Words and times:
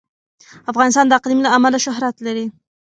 افغانستان 0.71 1.05
د 1.07 1.11
اقلیم 1.19 1.39
له 1.43 1.49
امله 1.57 1.77
شهرت 1.85 2.15
لري. 2.25 2.45